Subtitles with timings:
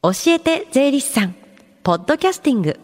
[0.00, 1.34] 教えて税理士さん。
[1.82, 2.78] ポッドキャスティング。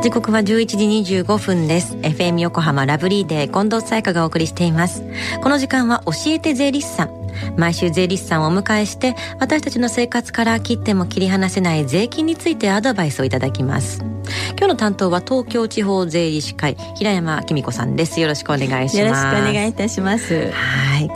[0.00, 1.96] 時刻は11時25分です。
[1.96, 5.02] FM 横浜ラブリーデー近藤彩香がお送りしています。
[5.42, 7.19] この時間は教えて税理士さん。
[7.56, 14.04] 毎週税理士さんをお迎えして私たちの生活から切っても切り離せない税金についてアドバイスをいただきます。
[14.50, 18.20] 今日の担当は東京地方税理士会平山紀美子さんです。
[18.20, 18.98] よろしくお願いします。
[18.98, 20.50] よろしくお願いいたします。
[20.50, 21.10] はい。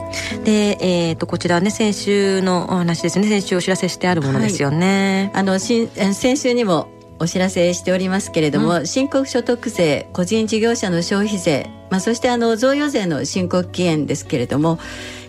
[0.45, 3.29] でえっ、ー、とこちらね先週のお話ですね。
[3.29, 14.79] 先週お知らせしてあるものですよね、はい、あのし先週にもお知らせしておりますけれども、うん、申告所得税個人事業者の消費税、まあ、そしてあの贈与税の申告期限ですけれども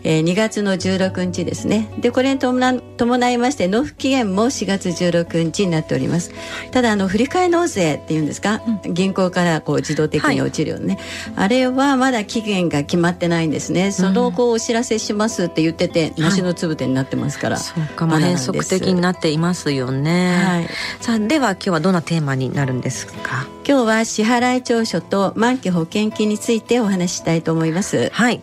[0.07, 1.89] えー、2月の16日ですね。
[1.97, 6.31] でこれに伴いまして納付期限も4月16日になっております。
[6.71, 10.99] ただあの振替納税っていうんですか、うん、銀行からこう自動的に落ちるよね、
[11.35, 13.91] はい、あれはまだ期限が決まってないんですね。
[13.91, 20.67] その後お知らせしますって言ってて、うん、梨のつぶてになってますから、はい、そうか、まあ、変則的になっていますよね、はい、
[21.01, 23.47] さあでは今日はどんなテーマになるんですか？
[23.67, 28.11] 今日は支払い調書と満期保険金についてお話ししたいと思います。
[28.13, 28.41] はい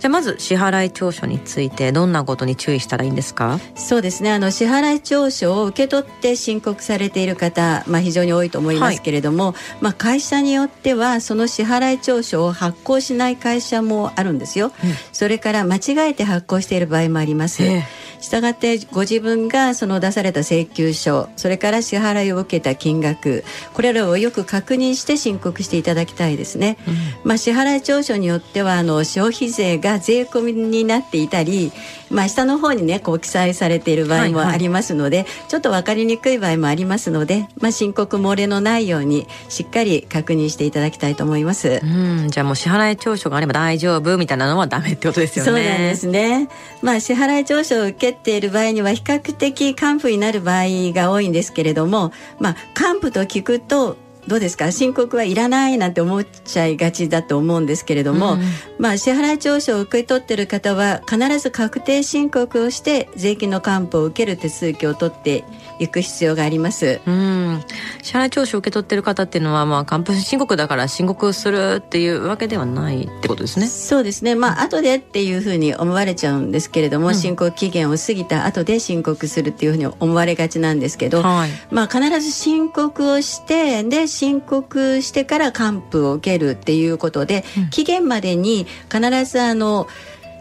[0.00, 3.58] じゃあまず支払い調書についてどんなことに注意したらいいんですか？
[3.74, 4.32] そうですね。
[4.32, 14.72] あの支払い調書を受け取って申告されている方、まあ、非常に多いと思いますけれども、はい、まあ、会社によってはその支払い調書を発行しない会社もあるんですよ、うん、
[15.12, 26.94] それから間違えて発行している場合もあります、えーしたがってご自分がその出された請求書それから支払いを受けた金額これらをよく確認して申告していただきたいですね、うん、
[27.28, 31.72] まあ、支払い調書によってはあの消費税が税込みになっていたり、
[32.10, 41.80] まあ、下の方にねこう記載されている場合もありますので、はいはい、ちょっと分かりにくい場合もありますので、まあ、申告漏れのないようにしっかり確認していただきたいと思います。
[41.82, 45.50] うんじゃあもう支払い調書があれば大丈夫みたいなのはダメってことですよね。
[45.50, 46.48] そうなんですね。
[46.82, 53.96] まあ支払い調書を受けけている場合には比較的還付になる場合が多いんですけれども、まあ、還付と聞くと
[54.28, 54.70] どうですか？
[54.70, 58.42] 申告はいらないなんて思っちゃいがちだと思うんですけれども、うん、
[58.78, 65.44] まあ支払い調書を受け取っている方は必ず確定申告をして税金の還付を受ける手続きを取って
[65.80, 67.00] いく必要があります。
[67.06, 67.62] うん、
[68.02, 73.66] 支払い調書を受け取っている方っていうのはまあ還付申告だから申告するっていうわけではないってことですね。
[73.66, 74.34] そうですね。
[74.34, 89.86] まあ後でっていうふうに思われちゃうんですけれども、うん、申告期限を過ぎた後で申告するっていうふうに思われがちなんですけど、はい、まあ必ず申告をしてで申告してから還付を受けるっていうことで、うん、期限までに必ずあの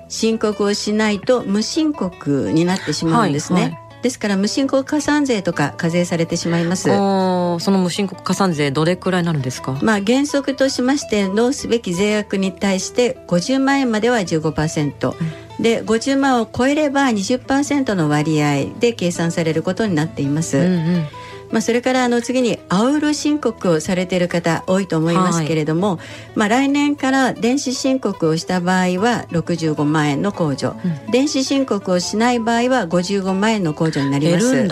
[0.10, 3.62] 申告をしないと無申告になってしまうんですね。
[3.62, 3.82] はいはい。
[4.02, 6.84] ですから無申告加算税とか課税されてしまいます。
[6.84, 9.78] その無申告加算税どれくらいになるんですか？
[9.84, 15.12] まあ原則としまして納すべき税額に対して50万円までは15%、
[15.60, 20.68] うん、で50万を超えれば20%の割合で計算されることになっています、うんう
[21.00, 21.06] ん
[21.52, 26.00] まあ、それからあの次にアウロ申告をされている方多いと思いますけれども、はい、
[26.36, 34.68] まあ、来年から電子申告をした場合は65万円の控除、うん、電子申告をしない場合は55万円の控除になります。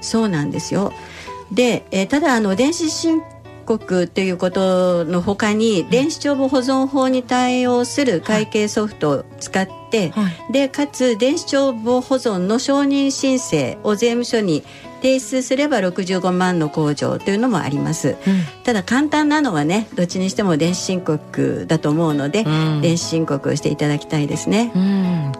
[0.00, 0.92] そうなんですよ。
[1.52, 3.22] で、えー、ただあの電子申
[3.68, 14.64] 告ということのほかに、電子帳簿保存法に対応する会計ソフトを使って、はい、でかつ電子帳簿保存の承認申請を税務署に
[15.02, 18.16] 提出すれば65万の控除というのもあります、うん、
[18.64, 22.48] ただ簡単なのはねどっちにしても電子申告だと思うので、う
[22.78, 25.32] ん、電子申告をしていただきたいですね、うん、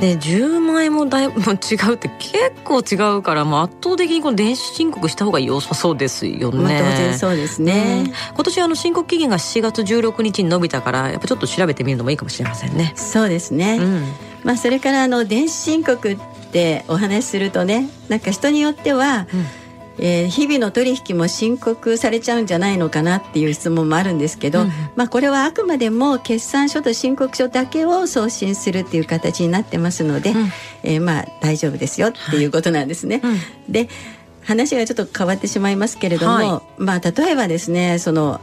[0.00, 1.54] で10万円もだい ぶ違
[1.90, 12.92] うって結構違うからもう圧倒的にこの電子申告した方が良さそうですよね、まあ、当然そうですね、今年あの申告期限が7月16日に伸びたからやっぱちょっと調べてみるのもいいかもしれませんね。
[12.96, 13.80] そうですね、
[14.44, 19.66] まあ、それからあの電子申告ってお話しするとねなんか人によっては、うん。
[19.98, 30.48] えー、日々の取引も申告されちゃうんじゃないのかなっていう質問もあるんですけど、うん、まあ、これはあくまでも決算書と申告書だけを送信するっていう形になってますので、うん、
[30.82, 33.20] えー、まあ大丈夫ですよっていうことなんですね。
[33.22, 33.38] はい、
[33.72, 33.88] で
[34.44, 38.40] 話がちょっと変わってしまいますけれども、はい、まあ例えばですねその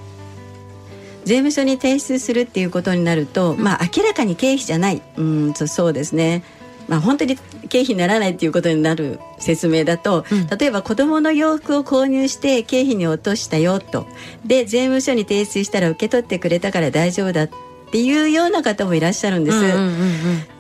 [1.24, 5.02] 税務署に提出するっていうことになると、まあ明らかに経費じゃない。
[5.18, 6.44] うんそうですね
[6.88, 7.38] まあ、本当に
[7.70, 14.06] 経費にならないっていうことになる説明だと、うん、例えば子どもの洋服を購入して経費に落としたよと。
[14.46, 17.50] で税務署に提出したら受け取ってくれたから大丈夫だっ
[17.92, 19.58] ていうような方もいらっしゃるんです。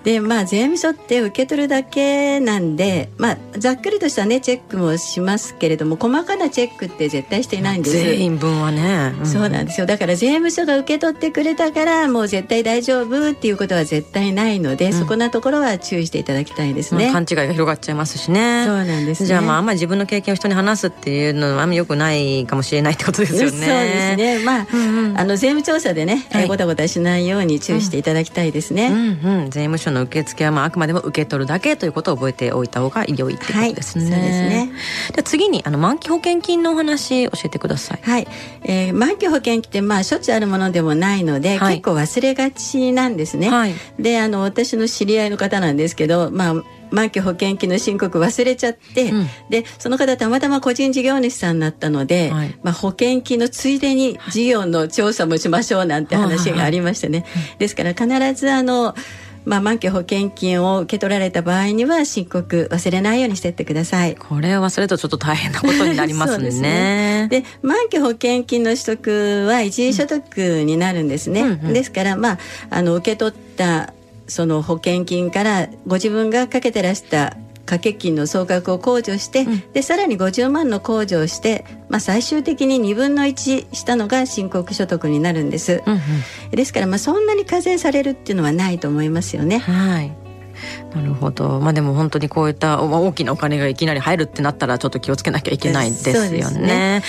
[0.04, 7.96] でまあ税務署って受け取るだけなんで、まあ、ざっくりとしたねチェックもしますけれども細かなチェックって絶対していないんです。
[7.96, 9.86] 全員分はね、うん、そうなんですよ。
[9.86, 18.66] だから税務署が受け取ってくれたからもう絶対大丈夫っていうことは絶対ないので、うん、そこなところは注意していただきたいですね、まあ、勘違いが広がっちゃいますしね。
[18.66, 23.52] そうなんです、ね、じゃあまああんまり自分の経験を人に話すっていうのはあんまりよくないかもしれないってことですよね。
[23.52, 24.44] そうですね。
[24.44, 33.64] まあ、うんうん、あの税務調査でね、はい、ごたごたしないように注意していただきたいですね、うんうん、税務署の受付はまああくまでも受け取るだけということを覚えておいた方が良いってことですね。
[33.64, 34.72] はい、そうですね。
[35.16, 38.00] で次にあの満期保険金のお話教えてください。
[38.02, 38.28] はい。
[38.64, 43.50] えー、満期保険金ってまあしょっちゅうあるものでもないので、はい、結構忘れがちなんですね。
[43.50, 46.54] はい、であの私の知り合いの方なんですけど、まあ
[46.94, 57.26] 満期保険金の申告忘れちゃって、うん、でその方たまたま個人事業主さんになったので、はい、まあ、保険金のついでに事業の調査もしましょうなんて話がありましてね、
[57.58, 58.08] ですから必
[58.40, 58.94] ずあの
[59.46, 64.16] まあ、満期保険金を受け取られた場合には申告忘れないようにしてってください。
[64.16, 67.28] これを忘れるとちょっと大変なことになりますね。
[67.30, 72.38] で、ね、満期保険金の取得は一時所得になるんですね、うんうんうん、ですからまあ
[72.70, 73.94] あの受け取った
[74.28, 86.00] その保険金からご自分がかけてらした掛け金の総額を控除して、うん、でさらに50万の控除をして、まあ、最終的に2分の1したのが申告所得になるんです、うんうん、
[86.52, 89.60] ですからまあそんなに課税されるっていうのはないと思いますよね。
[89.60, 90.16] はい。
[90.96, 91.60] なるほど。
[91.60, 97.02] まあでも本当にこういった大きなお金がいきなり入るってなったらちょっと気をつけなきゃいけないですよね。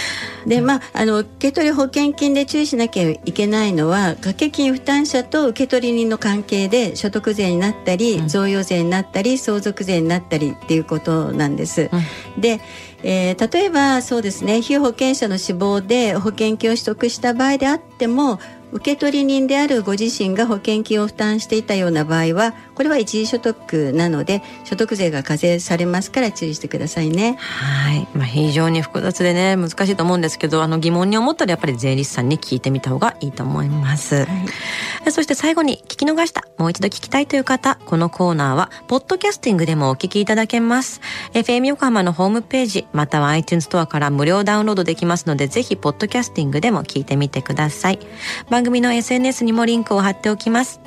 [0.46, 11.90] で、ね、まああの受け取り保険金で注意しなきゃいけないのは掛け金負担者と受取人の関係で所得税になったり、うん、贈与税になったり相続税になったりっていうことなんです。
[12.36, 12.60] うん、で
[13.06, 18.40] えー、例えばそうですね被保険者の死亡で保険金を取得した場合であっても
[18.74, 27.36] 受取人であるご自身が保険金を負担していたような場合はこれは一時所得なので所得税が課税されますから注意してくださいね。
[27.38, 34.26] はい、まあ、非常に複雑でね難しいと思うんですけどあの疑問に思ったらやっぱり税理士さんに聞いてみた方がいいと思います、は
[35.06, 41.00] い、そして最後に聞き逃したもう一度聞きたいという方このコーナーはポッドキャスティングでもお聞きいただけます。
[41.32, 47.98] FM 横浜のホームページまたは iTunes ストアから無料ダウンロードできますのでぜひポッドキャスティングでも聞いてみてください。
[48.50, 50.80] 番組の SNS にもリンクを貼っておきます。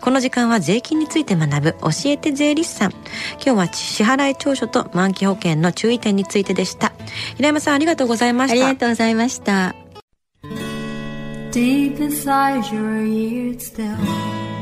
[0.00, 2.92] この時間は税金について学ぶ教えて税理士さん。
[2.92, 3.00] 今
[3.40, 6.92] 日は支払い調書と満期保険の注意点についてでした。
[7.36, 8.52] 平山さんありがとうございました。
[8.52, 9.74] ありがとうございました。
[11.50, 13.96] Deep inside your ears still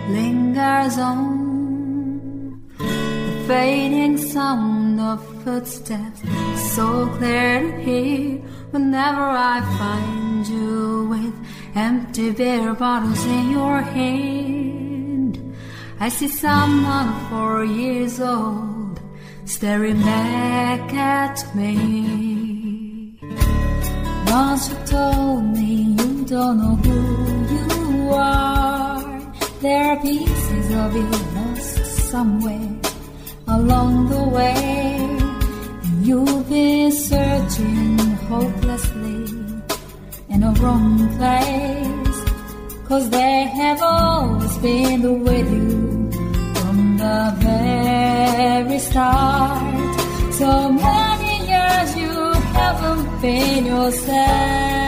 [0.08, 6.22] lingers on the fading sound of footsteps
[6.74, 8.40] so clear to hear
[8.70, 10.93] whenever I find you
[11.74, 15.54] empty beer bottles in your hand.
[16.00, 19.00] I see someone four years old
[19.44, 23.18] staring back at me.
[24.26, 26.98] Once you told me you don't know who
[27.54, 29.32] you are.
[29.60, 32.70] There are pieces of you lost somewhere
[33.46, 34.96] along the way.
[35.84, 37.98] And you've been searching
[38.28, 39.33] hopelessly
[40.44, 42.18] a wrong place.
[42.88, 45.70] Cause they have always been with you
[46.56, 50.02] from the very start.
[50.40, 52.14] So many years you
[52.58, 54.83] haven't been yourself.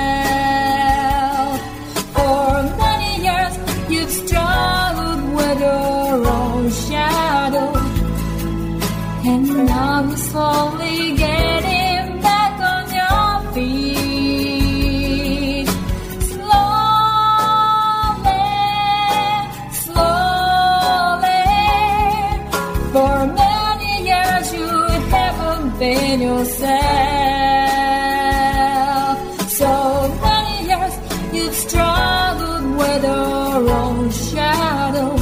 [32.97, 35.17] Struggled with own shadow,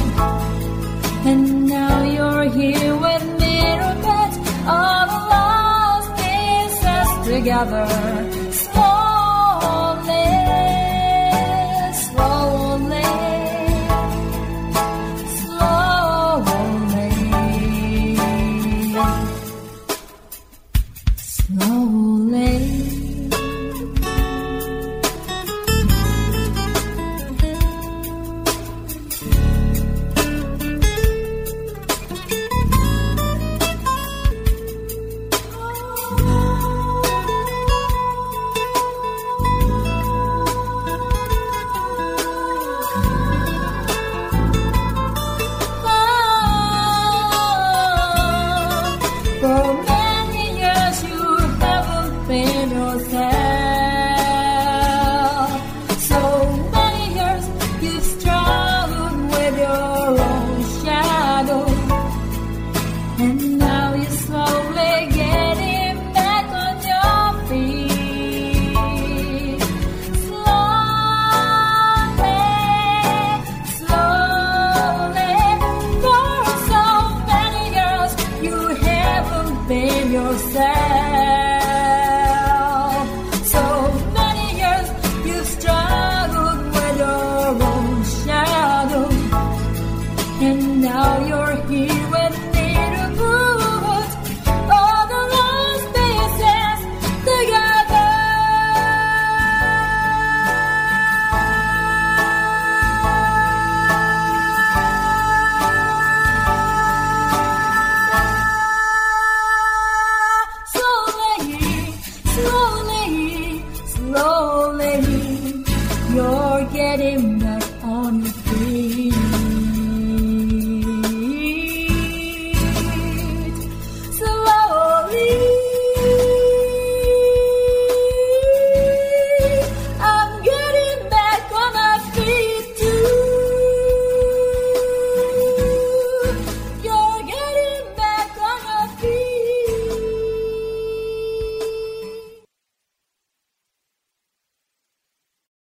[1.25, 8.44] and now you're here with miracles, all the lost pieces together.